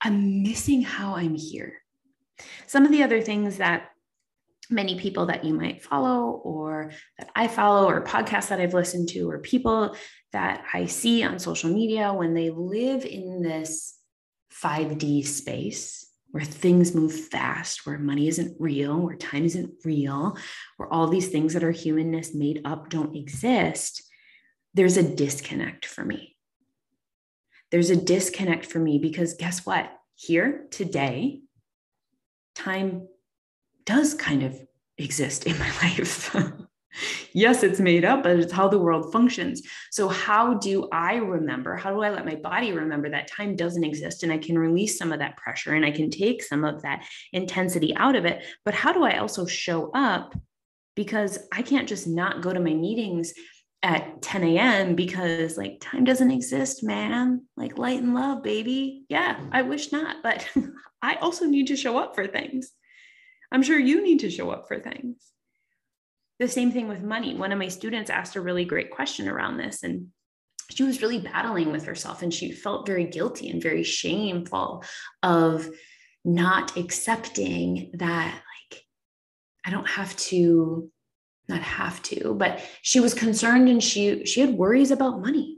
I'm 0.00 0.42
missing 0.42 0.82
how 0.82 1.16
I'm 1.16 1.34
here. 1.34 1.74
Some 2.66 2.84
of 2.84 2.92
the 2.92 3.02
other 3.02 3.20
things 3.20 3.58
that 3.58 3.90
many 4.70 4.98
people 4.98 5.26
that 5.26 5.44
you 5.44 5.54
might 5.54 5.82
follow 5.82 6.30
or 6.44 6.92
that 7.18 7.30
I 7.34 7.48
follow 7.48 7.88
or 7.88 8.04
podcasts 8.04 8.48
that 8.48 8.60
I've 8.60 8.74
listened 8.74 9.08
to 9.10 9.30
or 9.30 9.38
people 9.38 9.96
that 10.32 10.64
I 10.72 10.86
see 10.86 11.24
on 11.24 11.38
social 11.38 11.70
media 11.70 12.12
when 12.12 12.34
they 12.34 12.50
live 12.50 13.04
in 13.04 13.42
this 13.42 13.96
5D 14.62 15.26
space 15.26 16.07
where 16.30 16.44
things 16.44 16.94
move 16.94 17.12
fast, 17.12 17.86
where 17.86 17.98
money 17.98 18.28
isn't 18.28 18.56
real, 18.58 18.98
where 18.98 19.16
time 19.16 19.44
isn't 19.44 19.72
real, 19.84 20.36
where 20.76 20.92
all 20.92 21.08
these 21.08 21.28
things 21.28 21.54
that 21.54 21.64
are 21.64 21.70
humanness 21.70 22.34
made 22.34 22.60
up 22.64 22.90
don't 22.90 23.16
exist, 23.16 24.02
there's 24.74 24.96
a 24.96 25.02
disconnect 25.02 25.86
for 25.86 26.04
me. 26.04 26.36
There's 27.70 27.90
a 27.90 27.96
disconnect 27.96 28.66
for 28.66 28.78
me 28.78 28.98
because 28.98 29.34
guess 29.34 29.64
what? 29.64 29.90
Here 30.14 30.66
today, 30.70 31.40
time 32.54 33.08
does 33.84 34.14
kind 34.14 34.42
of 34.42 34.58
exist 34.98 35.46
in 35.46 35.58
my 35.58 35.68
life. 35.82 36.34
Yes, 37.32 37.62
it's 37.62 37.80
made 37.80 38.04
up, 38.04 38.22
but 38.22 38.38
it's 38.38 38.52
how 38.52 38.68
the 38.68 38.78
world 38.78 39.12
functions. 39.12 39.62
So, 39.90 40.08
how 40.08 40.54
do 40.54 40.88
I 40.92 41.16
remember? 41.16 41.76
How 41.76 41.92
do 41.92 42.02
I 42.02 42.10
let 42.10 42.24
my 42.26 42.36
body 42.36 42.72
remember 42.72 43.10
that 43.10 43.30
time 43.30 43.56
doesn't 43.56 43.84
exist 43.84 44.22
and 44.22 44.32
I 44.32 44.38
can 44.38 44.58
release 44.58 44.98
some 44.98 45.12
of 45.12 45.18
that 45.18 45.36
pressure 45.36 45.74
and 45.74 45.84
I 45.84 45.90
can 45.90 46.10
take 46.10 46.42
some 46.42 46.64
of 46.64 46.82
that 46.82 47.04
intensity 47.32 47.94
out 47.96 48.16
of 48.16 48.24
it? 48.24 48.44
But 48.64 48.74
how 48.74 48.92
do 48.92 49.04
I 49.04 49.18
also 49.18 49.46
show 49.46 49.90
up? 49.92 50.34
Because 50.94 51.38
I 51.52 51.62
can't 51.62 51.88
just 51.88 52.08
not 52.08 52.42
go 52.42 52.52
to 52.52 52.60
my 52.60 52.74
meetings 52.74 53.32
at 53.82 54.20
10 54.22 54.42
a.m. 54.44 54.94
because 54.96 55.56
like 55.56 55.78
time 55.80 56.04
doesn't 56.04 56.30
exist, 56.30 56.82
man. 56.82 57.44
Like 57.56 57.78
light 57.78 58.02
and 58.02 58.14
love, 58.14 58.42
baby. 58.42 59.04
Yeah, 59.08 59.38
I 59.52 59.62
wish 59.62 59.92
not, 59.92 60.16
but 60.22 60.48
I 61.02 61.14
also 61.16 61.46
need 61.46 61.68
to 61.68 61.76
show 61.76 61.98
up 61.98 62.14
for 62.14 62.26
things. 62.26 62.72
I'm 63.52 63.62
sure 63.62 63.78
you 63.78 64.02
need 64.02 64.20
to 64.20 64.30
show 64.30 64.50
up 64.50 64.66
for 64.66 64.78
things. 64.80 65.16
The 66.38 66.48
same 66.48 66.70
thing 66.70 66.88
with 66.88 67.02
money. 67.02 67.34
One 67.34 67.52
of 67.52 67.58
my 67.58 67.68
students 67.68 68.10
asked 68.10 68.36
a 68.36 68.40
really 68.40 68.64
great 68.64 68.90
question 68.90 69.28
around 69.28 69.56
this, 69.56 69.82
and 69.82 70.08
she 70.70 70.82
was 70.82 71.02
really 71.02 71.20
battling 71.20 71.72
with 71.72 71.84
herself 71.84 72.22
and 72.22 72.32
she 72.32 72.52
felt 72.52 72.86
very 72.86 73.04
guilty 73.04 73.48
and 73.48 73.62
very 73.62 73.82
shameful 73.82 74.84
of 75.22 75.68
not 76.24 76.76
accepting 76.76 77.90
that, 77.94 78.34
like, 78.34 78.82
I 79.64 79.70
don't 79.70 79.88
have 79.88 80.14
to 80.16 80.90
not 81.48 81.62
have 81.62 82.02
to 82.02 82.34
but 82.34 82.60
she 82.82 83.00
was 83.00 83.14
concerned 83.14 83.68
and 83.68 83.82
she 83.82 84.24
she 84.26 84.40
had 84.40 84.50
worries 84.50 84.90
about 84.90 85.20
money 85.20 85.56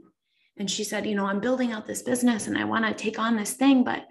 and 0.57 0.71
she 0.71 0.83
said 0.83 1.05
you 1.05 1.15
know 1.15 1.25
i'm 1.25 1.41
building 1.41 1.71
out 1.71 1.85
this 1.85 2.01
business 2.01 2.47
and 2.47 2.57
i 2.57 2.63
want 2.63 2.85
to 2.85 2.93
take 2.93 3.19
on 3.19 3.35
this 3.35 3.53
thing 3.53 3.83
but 3.83 4.05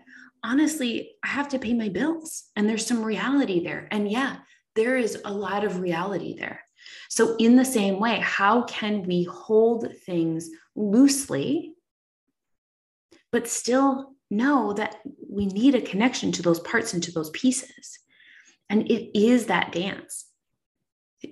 honestly 0.45 1.13
i 1.25 1.29
have 1.29 1.49
to 1.49 1.59
pay 1.59 1.73
my 1.73 1.89
bills 1.89 2.51
and 2.55 2.69
there's 2.69 2.85
some 2.85 3.03
reality 3.03 3.65
there 3.65 3.89
and 3.91 4.11
yeah 4.11 4.37
there 4.81 4.97
is 4.97 5.19
a 5.27 5.33
lot 5.33 5.63
of 5.63 5.81
reality 5.81 6.35
there. 6.39 6.63
So 7.11 7.37
in 7.37 7.55
the 7.57 7.67
same 7.67 8.01
way 8.01 8.19
how 8.19 8.63
can 8.63 9.03
we 9.03 9.25
hold 9.25 9.87
things 10.07 10.49
loosely 10.75 11.75
but 13.31 13.47
still 13.47 14.15
know 14.31 14.73
that 14.73 14.97
we 15.29 15.47
need 15.47 15.75
a 15.75 15.83
connection 15.83 16.33
to 16.33 16.43
those 16.43 16.61
parts 16.61 16.95
and 16.95 17.03
to 17.03 17.13
those 17.13 17.29
pieces? 17.31 17.99
And 18.71 18.91
it 18.91 19.19
is 19.19 19.47
that 19.47 19.71
dance. 19.73 20.27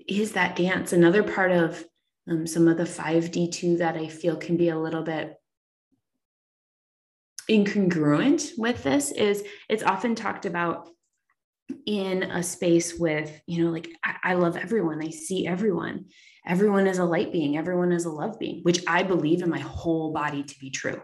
Is 0.07 0.33
that 0.33 0.55
dance. 0.55 0.93
Another 0.93 1.23
part 1.23 1.51
of 1.51 1.83
um, 2.31 2.47
some 2.47 2.69
of 2.69 2.77
the 2.77 2.85
5D2 2.85 3.79
that 3.79 3.97
I 3.97 4.09
feel 4.09 4.37
can 4.37 4.59
be 4.59 4.69
a 4.69 4.79
little 4.79 5.03
bit 5.03 5.35
incongruent 7.49 8.51
with 8.59 8.83
this 8.83 9.11
is 9.11 9.43
it's 9.71 9.83
often 9.83 10.15
talked 10.15 10.45
about 10.45 10.91
in 11.87 12.23
a 12.25 12.43
space 12.43 12.95
with, 12.95 13.41
you 13.47 13.65
know, 13.65 13.71
like 13.71 13.89
I, 14.05 14.17
I 14.25 14.35
love 14.35 14.57
everyone, 14.57 15.03
I 15.03 15.11
see 15.11 15.47
everyone. 15.47 16.07
Everyone 16.47 16.87
is 16.87 16.99
a 16.99 17.05
light 17.05 17.33
being, 17.33 17.59
everyone 17.59 17.93
is 17.93 18.07
a 18.07 18.11
love 18.11 18.39
being, 18.39 18.63
which 18.63 18.83
I 18.87 19.03
believe 19.03 19.43
in 19.43 19.51
my 19.51 19.59
whole 19.59 20.13
body 20.13 20.43
to 20.43 20.59
be 20.59 20.71
true. 20.71 21.03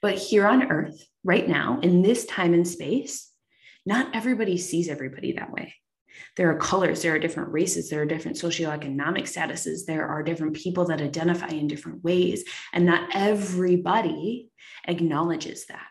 But 0.00 0.18
here 0.18 0.46
on 0.46 0.70
earth, 0.70 1.04
right 1.24 1.48
now, 1.48 1.80
in 1.82 2.02
this 2.02 2.26
time 2.26 2.54
and 2.54 2.66
space, 2.66 3.30
not 3.84 4.14
everybody 4.14 4.58
sees 4.58 4.88
everybody 4.88 5.32
that 5.32 5.50
way 5.50 5.74
there 6.36 6.50
are 6.50 6.58
colors, 6.58 7.02
there 7.02 7.14
are 7.14 7.18
different 7.18 7.52
races, 7.52 7.90
there 7.90 8.02
are 8.02 8.06
different 8.06 8.36
socioeconomic 8.36 9.22
statuses, 9.22 9.86
there 9.86 10.06
are 10.06 10.22
different 10.22 10.54
people 10.54 10.86
that 10.86 11.00
identify 11.00 11.48
in 11.48 11.68
different 11.68 12.02
ways, 12.02 12.44
and 12.72 12.86
not 12.86 13.10
everybody 13.14 14.50
acknowledges 14.86 15.66
that. 15.66 15.86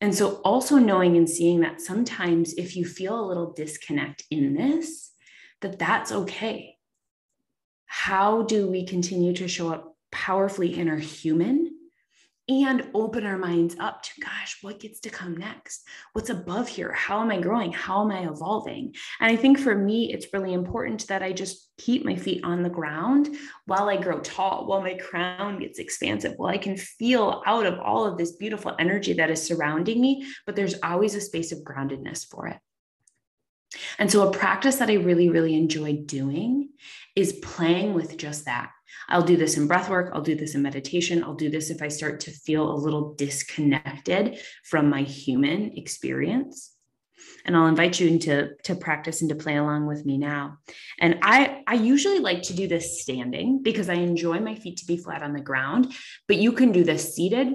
And 0.00 0.14
so, 0.14 0.36
also 0.44 0.76
knowing 0.76 1.16
and 1.16 1.28
seeing 1.28 1.60
that 1.60 1.80
sometimes 1.80 2.54
if 2.54 2.76
you 2.76 2.84
feel 2.84 3.18
a 3.18 3.26
little 3.26 3.52
disconnect 3.52 4.24
in 4.30 4.54
this, 4.54 5.10
that 5.60 5.78
that's 5.78 6.12
okay. 6.12 6.76
How 7.86 8.42
do 8.42 8.68
we 8.68 8.86
continue 8.86 9.32
to 9.34 9.48
show 9.48 9.70
up 9.70 9.96
powerfully 10.12 10.78
in 10.78 10.88
our 10.88 10.96
human 10.96 11.77
and 12.48 12.88
open 12.94 13.26
our 13.26 13.36
minds 13.36 13.76
up 13.78 14.02
to 14.02 14.20
gosh 14.20 14.58
what 14.62 14.80
gets 14.80 15.00
to 15.00 15.10
come 15.10 15.36
next? 15.36 15.86
What's 16.12 16.30
above 16.30 16.68
here? 16.68 16.92
How 16.92 17.20
am 17.20 17.30
i 17.30 17.40
growing? 17.40 17.72
How 17.72 18.02
am 18.02 18.10
i 18.10 18.28
evolving? 18.28 18.94
And 19.20 19.30
i 19.30 19.36
think 19.36 19.58
for 19.58 19.74
me 19.74 20.12
it's 20.12 20.32
really 20.32 20.52
important 20.52 21.06
that 21.08 21.22
i 21.22 21.32
just 21.32 21.68
keep 21.78 22.04
my 22.04 22.16
feet 22.16 22.42
on 22.44 22.62
the 22.62 22.70
ground 22.70 23.36
while 23.66 23.88
i 23.88 23.96
grow 23.96 24.20
tall 24.20 24.66
while 24.66 24.80
my 24.80 24.94
crown 24.94 25.60
gets 25.60 25.78
expansive 25.78 26.34
while 26.36 26.52
i 26.52 26.58
can 26.58 26.76
feel 26.76 27.42
out 27.46 27.66
of 27.66 27.78
all 27.78 28.04
of 28.04 28.18
this 28.18 28.32
beautiful 28.32 28.74
energy 28.78 29.12
that 29.12 29.30
is 29.30 29.42
surrounding 29.42 30.00
me 30.00 30.26
but 30.46 30.56
there's 30.56 30.74
always 30.82 31.14
a 31.14 31.20
space 31.20 31.52
of 31.52 31.58
groundedness 31.58 32.26
for 32.26 32.46
it. 32.48 32.58
And 33.98 34.10
so, 34.10 34.26
a 34.26 34.32
practice 34.32 34.76
that 34.76 34.88
I 34.88 34.94
really, 34.94 35.28
really 35.28 35.54
enjoy 35.54 35.98
doing 36.04 36.70
is 37.14 37.34
playing 37.34 37.94
with 37.94 38.16
just 38.16 38.46
that. 38.46 38.70
I'll 39.08 39.22
do 39.22 39.36
this 39.36 39.56
in 39.56 39.66
breath 39.66 39.88
work. 39.88 40.10
I'll 40.12 40.22
do 40.22 40.34
this 40.34 40.54
in 40.54 40.62
meditation. 40.62 41.22
I'll 41.22 41.34
do 41.34 41.50
this 41.50 41.70
if 41.70 41.82
I 41.82 41.88
start 41.88 42.20
to 42.20 42.30
feel 42.30 42.70
a 42.70 42.76
little 42.76 43.14
disconnected 43.14 44.38
from 44.64 44.88
my 44.90 45.02
human 45.02 45.76
experience. 45.76 46.72
And 47.44 47.56
I'll 47.56 47.66
invite 47.66 47.98
you 47.98 48.08
into 48.08 48.50
to 48.64 48.74
practice 48.74 49.22
and 49.22 49.30
to 49.30 49.34
play 49.34 49.56
along 49.56 49.86
with 49.86 50.04
me 50.04 50.18
now. 50.18 50.58
And 51.00 51.18
I, 51.22 51.62
I 51.66 51.74
usually 51.74 52.20
like 52.20 52.42
to 52.44 52.54
do 52.54 52.68
this 52.68 53.02
standing 53.02 53.62
because 53.62 53.88
I 53.88 53.94
enjoy 53.94 54.38
my 54.38 54.54
feet 54.54 54.78
to 54.78 54.86
be 54.86 54.96
flat 54.96 55.22
on 55.22 55.32
the 55.32 55.40
ground, 55.40 55.92
but 56.26 56.36
you 56.36 56.52
can 56.52 56.72
do 56.72 56.84
this 56.84 57.14
seated 57.14 57.54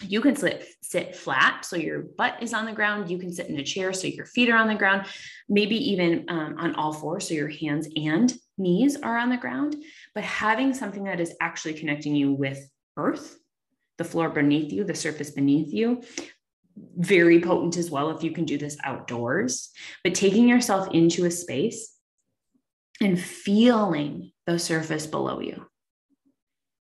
you 0.00 0.20
can 0.20 0.36
sit, 0.36 0.66
sit 0.80 1.16
flat 1.16 1.64
so 1.64 1.76
your 1.76 2.02
butt 2.16 2.42
is 2.42 2.54
on 2.54 2.66
the 2.66 2.72
ground 2.72 3.10
you 3.10 3.18
can 3.18 3.32
sit 3.32 3.48
in 3.48 3.58
a 3.58 3.64
chair 3.64 3.92
so 3.92 4.06
your 4.06 4.26
feet 4.26 4.48
are 4.48 4.56
on 4.56 4.68
the 4.68 4.74
ground 4.74 5.06
maybe 5.48 5.76
even 5.90 6.24
um, 6.28 6.56
on 6.58 6.74
all 6.74 6.92
fours 6.92 7.28
so 7.28 7.34
your 7.34 7.48
hands 7.48 7.88
and 7.96 8.32
knees 8.58 8.96
are 8.96 9.16
on 9.16 9.30
the 9.30 9.36
ground 9.36 9.76
but 10.14 10.24
having 10.24 10.74
something 10.74 11.04
that 11.04 11.20
is 11.20 11.34
actually 11.40 11.74
connecting 11.74 12.14
you 12.14 12.32
with 12.32 12.70
earth 12.96 13.38
the 13.98 14.04
floor 14.04 14.28
beneath 14.28 14.72
you 14.72 14.84
the 14.84 14.94
surface 14.94 15.30
beneath 15.30 15.72
you 15.72 16.02
very 16.96 17.40
potent 17.40 17.76
as 17.76 17.90
well 17.90 18.10
if 18.10 18.22
you 18.22 18.30
can 18.30 18.44
do 18.44 18.58
this 18.58 18.76
outdoors 18.84 19.70
but 20.04 20.14
taking 20.14 20.48
yourself 20.48 20.88
into 20.92 21.24
a 21.24 21.30
space 21.30 21.94
and 23.00 23.20
feeling 23.20 24.30
the 24.46 24.58
surface 24.58 25.06
below 25.06 25.40
you 25.40 25.66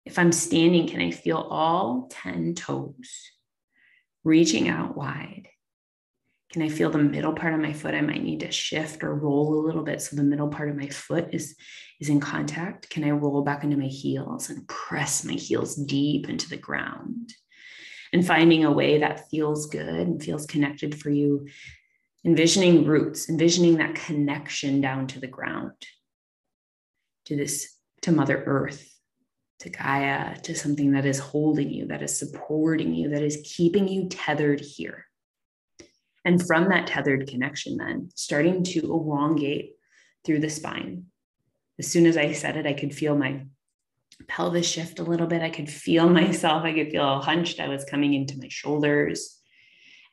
if 0.05 0.17
I'm 0.17 0.31
standing, 0.31 0.87
can 0.87 1.01
I 1.01 1.11
feel 1.11 1.37
all 1.37 2.09
10 2.11 2.55
toes 2.55 3.31
reaching 4.23 4.67
out 4.67 4.97
wide? 4.97 5.47
Can 6.51 6.61
I 6.61 6.67
feel 6.67 6.89
the 6.89 6.97
middle 6.97 7.31
part 7.31 7.53
of 7.53 7.61
my 7.61 7.71
foot? 7.71 7.93
I 7.93 8.01
might 8.01 8.23
need 8.23 8.41
to 8.41 8.51
shift 8.51 9.03
or 9.03 9.15
roll 9.15 9.57
a 9.57 9.65
little 9.65 9.83
bit 9.83 10.01
so 10.01 10.17
the 10.17 10.23
middle 10.23 10.49
part 10.49 10.69
of 10.69 10.75
my 10.75 10.89
foot 10.89 11.29
is, 11.31 11.55
is 12.01 12.09
in 12.09 12.19
contact. 12.19 12.89
Can 12.89 13.05
I 13.05 13.11
roll 13.11 13.41
back 13.41 13.63
into 13.63 13.77
my 13.77 13.85
heels 13.85 14.49
and 14.49 14.67
press 14.67 15.23
my 15.23 15.33
heels 15.33 15.75
deep 15.75 16.27
into 16.27 16.49
the 16.49 16.57
ground? 16.57 17.33
And 18.11 18.27
finding 18.27 18.65
a 18.65 18.71
way 18.71 18.99
that 18.99 19.29
feels 19.29 19.67
good 19.67 19.87
and 19.87 20.21
feels 20.21 20.45
connected 20.45 20.99
for 20.99 21.09
you. 21.09 21.47
Envisioning 22.25 22.85
roots, 22.85 23.29
envisioning 23.29 23.77
that 23.77 23.95
connection 23.95 24.81
down 24.81 25.07
to 25.07 25.21
the 25.21 25.27
ground, 25.27 25.71
to 27.25 27.37
this, 27.37 27.77
to 28.01 28.11
Mother 28.11 28.43
Earth, 28.45 28.93
to 29.59 29.69
Gaia, 29.69 30.37
to 30.41 30.53
something 30.53 30.91
that 30.91 31.05
is 31.05 31.17
holding 31.17 31.71
you, 31.71 31.87
that 31.87 32.03
is 32.03 32.19
supporting 32.19 32.93
you, 32.93 33.09
that 33.11 33.23
is 33.23 33.41
keeping 33.55 33.87
you 33.87 34.09
tethered 34.09 34.59
here. 34.59 35.05
And 36.23 36.45
from 36.45 36.69
that 36.69 36.87
tethered 36.87 37.27
connection, 37.27 37.77
then 37.77 38.09
starting 38.15 38.63
to 38.65 38.79
elongate 38.81 39.73
through 40.23 40.39
the 40.39 40.49
spine. 40.49 41.05
As 41.79 41.87
soon 41.87 42.05
as 42.05 42.17
I 42.17 42.33
said 42.33 42.57
it, 42.57 42.67
I 42.67 42.73
could 42.73 42.93
feel 42.93 43.17
my 43.17 43.45
pelvis 44.27 44.67
shift 44.67 44.99
a 44.99 45.03
little 45.03 45.27
bit. 45.27 45.41
I 45.41 45.49
could 45.49 45.69
feel 45.69 46.07
myself. 46.21 46.63
I 46.63 46.73
could 46.73 46.91
feel 46.91 47.21
hunched. 47.21 47.59
I 47.59 47.67
was 47.67 47.85
coming 47.85 48.13
into 48.13 48.37
my 48.37 48.47
shoulders. 48.49 49.37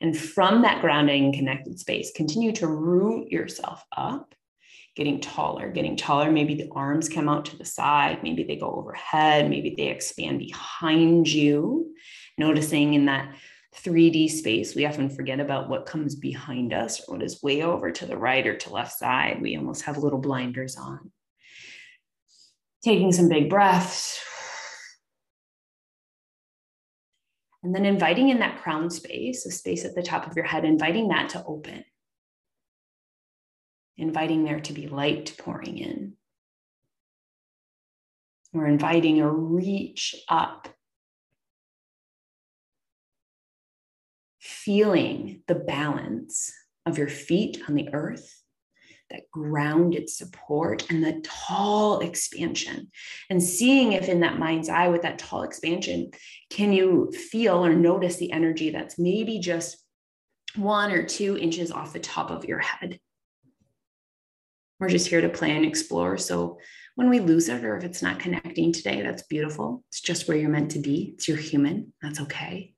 And 0.01 0.17
from 0.17 0.61
that 0.61 0.81
grounding 0.81 1.33
connected 1.33 1.77
space, 1.77 2.11
continue 2.15 2.53
to 2.53 2.67
root 2.67 3.29
yourself 3.29 3.83
up 3.95 4.33
getting 4.99 5.21
taller, 5.21 5.69
getting 5.69 5.95
taller. 5.95 6.29
Maybe 6.29 6.55
the 6.55 6.69
arms 6.75 7.07
come 7.07 7.29
out 7.29 7.45
to 7.45 7.57
the 7.57 7.63
side, 7.63 8.21
maybe 8.21 8.43
they 8.43 8.57
go 8.57 8.69
overhead, 8.69 9.49
maybe 9.49 9.73
they 9.77 9.87
expand 9.87 10.39
behind 10.39 11.27
you. 11.27 11.93
Noticing 12.37 12.93
in 12.93 13.05
that 13.05 13.33
3D 13.75 14.29
space, 14.29 14.75
we 14.75 14.85
often 14.85 15.09
forget 15.09 15.39
about 15.39 15.69
what 15.69 15.85
comes 15.85 16.15
behind 16.15 16.73
us 16.73 17.01
or 17.07 17.15
what 17.15 17.23
is 17.23 17.41
way 17.43 17.61
over 17.61 17.91
to 17.91 18.05
the 18.05 18.17
right 18.17 18.45
or 18.45 18.55
to 18.57 18.73
left 18.73 18.97
side. 18.97 19.41
We 19.41 19.55
almost 19.55 19.83
have 19.83 19.97
little 19.97 20.19
blinders 20.19 20.75
on. 20.75 21.11
Taking 22.83 23.11
some 23.11 23.29
big 23.29 23.49
breaths. 23.49 24.19
And 27.61 27.75
then 27.75 27.85
inviting 27.85 28.29
in 28.29 28.39
that 28.39 28.61
crown 28.61 28.89
space, 28.89 29.43
the 29.43 29.51
space 29.51 29.85
at 29.85 29.93
the 29.93 30.01
top 30.01 30.25
of 30.25 30.35
your 30.35 30.45
head, 30.45 30.65
inviting 30.65 31.09
that 31.09 31.29
to 31.29 31.43
open. 31.45 31.83
Inviting 33.97 34.45
there 34.45 34.61
to 34.61 34.73
be 34.73 34.87
light 34.87 35.35
pouring 35.37 35.77
in. 35.77 36.13
We're 38.53 38.67
inviting 38.67 39.21
a 39.21 39.29
reach 39.29 40.15
up 40.27 40.69
feeling 44.69 45.41
the 45.47 45.55
balance 45.55 46.53
of 46.85 46.99
your 46.99 47.07
feet 47.07 47.59
on 47.67 47.73
the 47.73 47.91
earth, 47.91 48.39
that 49.09 49.23
grounded 49.31 50.07
support, 50.07 50.87
and 50.91 51.03
the 51.03 51.19
tall 51.23 52.01
expansion. 52.01 52.91
And 53.31 53.41
seeing 53.41 53.93
if 53.93 54.07
in 54.07 54.19
that 54.19 54.37
mind's 54.37 54.69
eye 54.69 54.89
with 54.89 55.01
that 55.01 55.17
tall 55.17 55.41
expansion, 55.41 56.11
can 56.51 56.71
you 56.71 57.11
feel 57.31 57.65
or 57.65 57.73
notice 57.73 58.17
the 58.17 58.31
energy 58.31 58.69
that's 58.69 58.99
maybe 58.99 59.39
just 59.39 59.83
one 60.55 60.91
or 60.91 61.01
two 61.01 61.35
inches 61.35 61.71
off 61.71 61.91
the 61.91 61.99
top 61.99 62.29
of 62.29 62.45
your 62.45 62.59
head? 62.59 62.99
We're 64.79 64.89
just 64.89 65.07
here 65.07 65.21
to 65.21 65.29
play 65.29 65.49
and 65.49 65.65
explore. 65.65 66.19
So 66.19 66.59
when 66.93 67.09
we 67.09 67.21
lose 67.21 67.49
it 67.49 67.65
or 67.65 67.75
if 67.75 67.83
it's 67.83 68.03
not 68.03 68.19
connecting 68.19 68.71
today, 68.71 69.01
that's 69.01 69.23
beautiful. 69.23 69.83
It's 69.89 69.99
just 69.99 70.27
where 70.27 70.37
you're 70.37 70.47
meant 70.47 70.69
to 70.71 70.79
be. 70.79 71.13
It's 71.15 71.27
your 71.27 71.37
human. 71.37 71.91
That's 72.03 72.21
okay. 72.21 72.75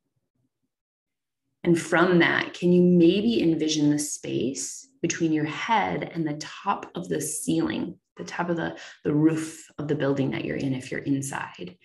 And 1.63 1.79
from 1.79 2.19
that, 2.19 2.53
can 2.53 2.71
you 2.71 2.81
maybe 2.81 3.41
envision 3.41 3.91
the 3.91 3.99
space 3.99 4.87
between 5.01 5.31
your 5.31 5.45
head 5.45 6.11
and 6.13 6.27
the 6.27 6.37
top 6.37 6.89
of 6.95 7.07
the 7.07 7.21
ceiling, 7.21 7.97
the 8.17 8.23
top 8.23 8.49
of 8.49 8.57
the, 8.57 8.77
the 9.03 9.13
roof 9.13 9.69
of 9.77 9.87
the 9.87 9.95
building 9.95 10.31
that 10.31 10.43
you're 10.43 10.57
in 10.57 10.73
if 10.73 10.91
you're 10.91 11.01
inside? 11.01 11.77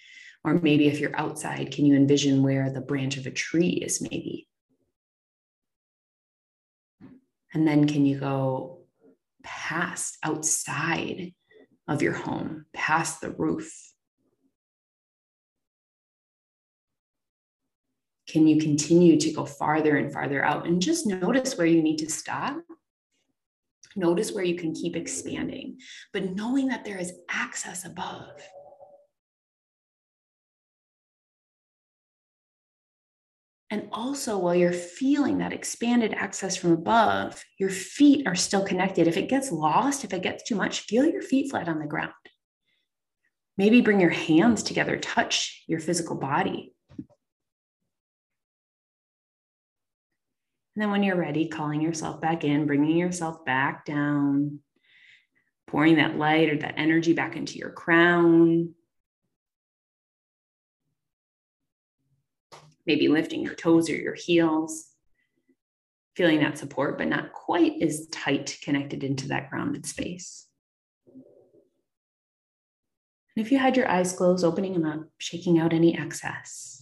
Or 0.45 0.55
maybe 0.55 0.87
if 0.87 1.01
you're 1.01 1.19
outside, 1.19 1.73
can 1.73 1.85
you 1.85 1.95
envision 1.95 2.43
where 2.43 2.71
the 2.71 2.81
branch 2.81 3.17
of 3.17 3.27
a 3.27 3.31
tree 3.31 3.71
is 3.71 4.01
maybe? 4.01 4.49
And 7.53 7.67
then 7.67 7.87
can 7.87 8.07
you 8.07 8.19
go 8.19 8.81
past 9.43 10.19
outside 10.23 11.33
of 11.89 12.03
your 12.03 12.13
home, 12.13 12.67
past 12.73 13.21
the 13.21 13.31
roof? 13.31 13.86
Can 18.29 18.47
you 18.47 18.61
continue 18.61 19.19
to 19.19 19.33
go 19.33 19.45
farther 19.45 19.97
and 19.97 20.13
farther 20.13 20.45
out 20.45 20.67
and 20.67 20.83
just 20.83 21.07
notice 21.07 21.57
where 21.57 21.67
you 21.67 21.83
need 21.83 21.99
to 21.99 22.11
stop 22.11 22.61
notice 23.95 24.33
where 24.33 24.45
you 24.45 24.57
can 24.57 24.75
keep 24.75 24.95
expanding 24.95 25.79
but 26.13 26.35
knowing 26.35 26.69
that 26.69 26.85
there 26.85 26.99
is 26.99 27.13
access 27.31 27.85
above 27.85 28.41
And 33.71 33.89
also, 33.91 34.39
while 34.39 34.55
you're 34.55 34.73
feeling 34.73 35.39
that 35.39 35.53
expanded 35.53 36.15
access 36.15 36.57
from 36.57 36.71
above, 36.71 37.45
your 37.59 37.71
feet 37.71 38.27
are 38.27 38.37
still 38.37 38.65
connected. 38.65 39.09
If 39.09 39.17
it 39.17 39.29
gets 39.29 39.51
lost, 39.51 40.05
if 40.05 40.13
it 40.13 40.23
gets 40.23 40.45
too 40.45 40.55
much, 40.55 40.83
feel 40.83 41.05
your 41.05 41.23
feet 41.23 41.51
flat 41.51 41.69
on 41.69 41.81
the 41.81 41.87
ground. 41.87 42.13
Maybe 43.59 43.81
bring 43.81 44.01
your 44.01 44.11
hands 44.11 44.63
together, 44.63 44.97
touch 44.99 45.65
your 45.67 45.81
physical 45.81 46.15
body. 46.15 46.76
And 50.77 50.83
then 50.83 50.91
when 50.91 51.03
you're 51.03 51.17
ready, 51.17 51.49
calling 51.49 51.81
yourself 51.81 52.21
back 52.21 52.45
in, 52.45 52.67
bringing 52.67 52.99
yourself 52.99 53.47
back 53.47 53.87
down, 53.87 54.61
pouring 55.67 55.97
that 55.97 56.19
light 56.19 56.51
or 56.51 56.59
that 56.59 56.75
energy 56.77 57.15
back 57.15 57.35
into 57.35 57.57
your 57.57 57.71
crown. 57.71 58.75
Maybe 62.87 63.09
lifting 63.09 63.41
your 63.41 63.55
toes 63.55 63.89
or 63.89 63.97
your 63.97 64.13
heels, 64.13 64.87
feeling 66.15 66.41
that 66.41 66.59
support, 66.59 66.99
but 66.99 67.09
not 67.09 67.33
quite 67.33 67.81
as 67.81 68.07
tight 68.09 68.59
connected 68.63 69.03
into 69.03 69.29
that 69.29 69.49
grounded 69.49 69.87
space. 69.87 70.47
And 73.35 73.45
if 73.45 73.51
you 73.51 73.59
had 73.59 73.79
your 73.79 73.89
eyes 73.91 74.13
closed, 74.13 74.45
opening 74.45 74.75
them 74.75 74.85
up, 74.85 75.09
shaking 75.17 75.59
out 75.59 75.73
any 75.73 75.99
excess. 75.99 76.76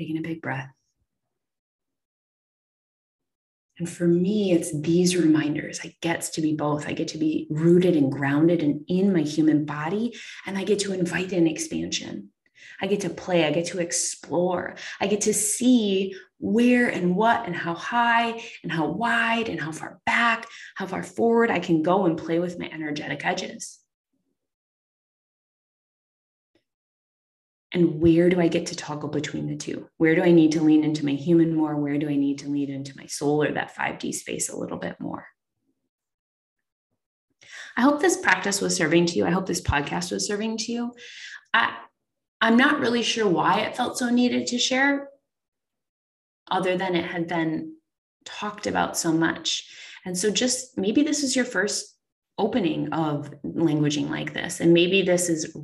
Taking 0.00 0.18
a 0.18 0.22
big 0.22 0.40
breath. 0.40 0.70
And 3.78 3.88
for 3.88 4.06
me, 4.06 4.52
it's 4.52 4.78
these 4.78 5.16
reminders. 5.16 5.80
I 5.82 5.94
get 6.00 6.22
to 6.34 6.42
be 6.42 6.54
both. 6.54 6.86
I 6.86 6.92
get 6.92 7.08
to 7.08 7.18
be 7.18 7.46
rooted 7.50 7.96
and 7.96 8.12
grounded 8.12 8.62
and 8.62 8.84
in 8.88 9.12
my 9.12 9.22
human 9.22 9.64
body, 9.64 10.14
and 10.46 10.58
I 10.58 10.64
get 10.64 10.80
to 10.80 10.92
invite 10.92 11.32
in 11.32 11.46
expansion. 11.46 12.30
I 12.82 12.86
get 12.86 13.00
to 13.00 13.10
play. 13.10 13.46
I 13.46 13.52
get 13.52 13.66
to 13.68 13.78
explore. 13.78 14.76
I 15.00 15.06
get 15.06 15.22
to 15.22 15.34
see 15.34 16.14
where 16.38 16.88
and 16.88 17.16
what 17.16 17.46
and 17.46 17.54
how 17.54 17.74
high 17.74 18.42
and 18.62 18.72
how 18.72 18.86
wide 18.86 19.48
and 19.48 19.60
how 19.60 19.72
far 19.72 20.00
back, 20.06 20.46
how 20.74 20.86
far 20.86 21.02
forward 21.02 21.50
I 21.50 21.58
can 21.58 21.82
go 21.82 22.06
and 22.06 22.18
play 22.18 22.38
with 22.38 22.58
my 22.58 22.70
energetic 22.72 23.24
edges. 23.24 23.79
And 27.72 28.00
where 28.00 28.28
do 28.28 28.40
I 28.40 28.48
get 28.48 28.66
to 28.66 28.76
toggle 28.76 29.08
between 29.08 29.46
the 29.46 29.56
two? 29.56 29.88
Where 29.98 30.16
do 30.16 30.22
I 30.22 30.32
need 30.32 30.52
to 30.52 30.62
lean 30.62 30.82
into 30.82 31.04
my 31.04 31.12
human 31.12 31.54
more? 31.54 31.76
Where 31.76 31.98
do 31.98 32.08
I 32.08 32.16
need 32.16 32.38
to 32.40 32.48
lean 32.48 32.68
into 32.68 32.96
my 32.96 33.06
soul 33.06 33.42
or 33.44 33.52
that 33.52 33.76
5D 33.76 34.12
space 34.12 34.48
a 34.48 34.56
little 34.56 34.78
bit 34.78 34.98
more? 34.98 35.26
I 37.76 37.82
hope 37.82 38.00
this 38.00 38.16
practice 38.16 38.60
was 38.60 38.76
serving 38.76 39.06
to 39.06 39.14
you. 39.14 39.26
I 39.26 39.30
hope 39.30 39.46
this 39.46 39.60
podcast 39.60 40.10
was 40.10 40.26
serving 40.26 40.58
to 40.58 40.72
you. 40.72 40.92
I, 41.54 41.76
I'm 42.40 42.56
not 42.56 42.80
really 42.80 43.02
sure 43.02 43.28
why 43.28 43.60
it 43.60 43.76
felt 43.76 43.98
so 43.98 44.10
needed 44.10 44.48
to 44.48 44.58
share, 44.58 45.08
other 46.50 46.76
than 46.76 46.96
it 46.96 47.04
had 47.04 47.28
been 47.28 47.76
talked 48.24 48.66
about 48.66 48.96
so 48.96 49.12
much. 49.12 49.68
And 50.04 50.18
so, 50.18 50.30
just 50.30 50.76
maybe 50.76 51.02
this 51.02 51.22
is 51.22 51.36
your 51.36 51.44
first 51.44 51.96
opening 52.38 52.92
of 52.92 53.32
languaging 53.44 54.10
like 54.10 54.32
this. 54.32 54.60
And 54.60 54.72
maybe 54.72 55.02
this 55.02 55.28
is 55.28 55.54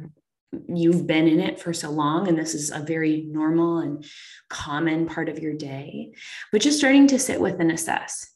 you've 0.69 1.07
been 1.07 1.29
in 1.29 1.41
it 1.41 1.61
for 1.61 1.73
so 1.73 1.91
long 1.91 2.29
and 2.29 2.39
this 2.39 2.55
is 2.55 2.71
a 2.71 2.79
very 2.79 3.27
normal 3.29 3.79
and 3.79 4.05
common 4.49 5.07
part 5.07 5.29
of 5.29 5.41
your 5.41 5.55
day 5.55 6.13
but 6.53 6.61
just 6.61 6.79
starting 6.79 7.07
to 7.09 7.19
sit 7.19 7.41
with 7.41 7.61
and 7.61 7.71
assess. 7.71 8.33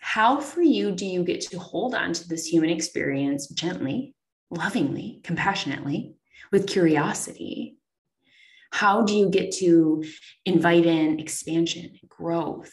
How 0.00 0.40
for 0.40 0.62
you 0.62 0.90
do 0.90 1.06
you 1.06 1.22
get 1.22 1.40
to 1.42 1.58
hold 1.58 1.94
on 1.94 2.12
to 2.12 2.28
this 2.28 2.46
human 2.46 2.70
experience 2.70 3.46
gently 3.48 4.14
lovingly 4.50 5.20
compassionately 5.22 6.14
with 6.50 6.66
curiosity? 6.66 7.76
How 8.72 9.02
do 9.02 9.14
you 9.14 9.30
get 9.30 9.52
to 9.56 10.04
invite 10.44 10.86
in 10.86 11.20
expansion 11.20 11.98
growth 12.08 12.72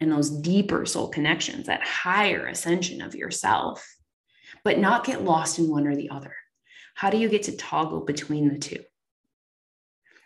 and 0.00 0.10
those 0.10 0.30
deeper 0.30 0.84
soul 0.84 1.08
connections 1.08 1.66
that 1.66 1.82
higher 1.82 2.46
ascension 2.46 3.00
of 3.00 3.14
yourself 3.14 3.86
but 4.64 4.78
not 4.78 5.06
get 5.06 5.24
lost 5.24 5.58
in 5.58 5.68
one 5.68 5.86
or 5.86 5.96
the 5.96 6.10
other 6.10 6.34
how 6.94 7.10
do 7.10 7.18
you 7.18 7.28
get 7.28 7.44
to 7.44 7.56
toggle 7.56 8.04
between 8.04 8.48
the 8.48 8.58
two? 8.58 8.82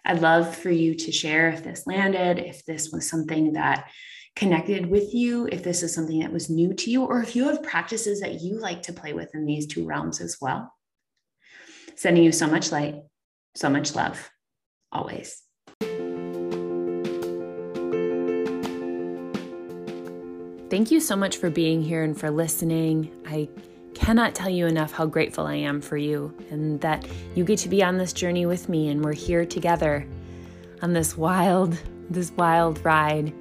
I'd 0.04 0.22
love 0.22 0.54
for 0.54 0.70
you 0.70 0.94
to 0.94 1.12
share 1.12 1.50
if 1.50 1.64
this 1.64 1.86
landed, 1.86 2.38
if 2.38 2.64
this 2.64 2.90
was 2.92 3.08
something 3.08 3.54
that 3.54 3.90
connected 4.36 4.86
with 4.86 5.14
you, 5.14 5.48
if 5.50 5.64
this 5.64 5.82
is 5.82 5.94
something 5.94 6.20
that 6.20 6.32
was 6.32 6.50
new 6.50 6.74
to 6.74 6.90
you, 6.90 7.04
or 7.04 7.22
if 7.22 7.34
you 7.34 7.48
have 7.48 7.62
practices 7.62 8.20
that 8.20 8.40
you 8.40 8.60
like 8.60 8.82
to 8.82 8.92
play 8.92 9.12
with 9.14 9.34
in 9.34 9.46
these 9.46 9.66
two 9.66 9.84
realms 9.86 10.20
as 10.20 10.36
well. 10.40 10.72
Sending 11.96 12.22
you 12.22 12.30
so 12.30 12.46
much 12.46 12.70
light, 12.70 12.96
so 13.54 13.68
much 13.68 13.94
love, 13.94 14.30
always. 14.92 15.42
Thank 20.68 20.90
you 20.90 21.00
so 21.00 21.16
much 21.16 21.36
for 21.38 21.48
being 21.48 21.80
here 21.80 22.02
and 22.02 22.18
for 22.18 22.30
listening. 22.30 23.10
I 23.26 23.48
cannot 24.06 24.36
tell 24.36 24.48
you 24.48 24.68
enough 24.68 24.92
how 24.92 25.04
grateful 25.04 25.48
I 25.48 25.56
am 25.56 25.80
for 25.80 25.96
you 25.96 26.32
and 26.52 26.80
that 26.80 27.04
you 27.34 27.42
get 27.42 27.58
to 27.58 27.68
be 27.68 27.82
on 27.82 27.98
this 27.98 28.12
journey 28.12 28.46
with 28.46 28.68
me 28.68 28.88
and 28.90 29.04
we're 29.04 29.12
here 29.12 29.44
together 29.44 30.06
on 30.80 30.92
this 30.92 31.16
wild, 31.16 31.76
this 32.08 32.30
wild 32.36 32.84
ride. 32.84 33.34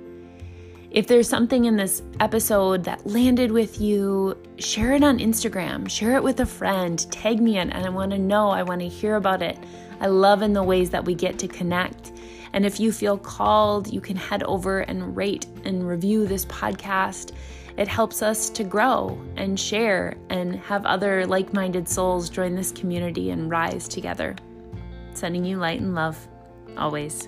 If 0.89 1.06
there's 1.06 1.30
something 1.30 1.65
in 1.65 1.75
this 1.75 2.01
episode 2.19 2.84
that 2.86 3.06
landed 3.06 3.51
with 3.51 3.80
you, 3.80 4.36
share 4.58 4.93
it 4.93 5.04
on 5.04 5.19
Instagram, 5.19 5.88
share 5.88 6.15
it 6.15 6.23
with 6.23 6.39
a 6.39 6.47
friend, 6.47 6.97
tag 7.12 7.39
me 7.39 7.60
in, 7.60 7.69
and 7.69 7.86
I 7.86 7.89
want 7.89 8.10
to 8.13 8.17
know, 8.17 8.49
I 8.49 8.63
want 8.63 8.82
to 8.82 8.88
hear 8.88 9.17
about 9.17 9.43
it. 9.43 9.60
I 9.99 10.08
love 10.08 10.41
in 10.41 10.54
the 10.54 10.63
ways 10.63 10.89
that 10.89 11.06
we 11.06 11.13
get 11.13 11.38
to 11.39 11.47
connect 11.47 12.12
And 12.54 12.65
if 12.65 12.80
you 12.80 12.91
feel 12.93 13.17
called, 13.17 13.91
you 13.93 13.99
can 13.99 14.15
head 14.15 14.41
over 14.43 14.80
and 14.80 15.15
rate 15.15 15.45
and 15.65 15.88
review 15.88 16.25
this 16.25 16.45
podcast. 16.45 17.34
It 17.78 17.88
helps 17.88 18.22
us 18.22 18.50
to 18.52 18.64
grow 18.64 19.22
and 19.36 19.60
share 19.60 20.16
and 20.30 20.56
have 20.56 20.86
other 20.86 21.28
like 21.28 21.54
minded 21.54 21.90
souls 21.90 22.30
join 22.30 22.56
this 22.56 22.72
community 22.72 23.32
and 23.32 23.52
rise 23.52 23.88
together. 23.88 24.36
Sending 25.14 25.44
you 25.44 25.58
light 25.58 25.82
and 25.82 25.94
love 25.94 26.28
always. 26.78 27.28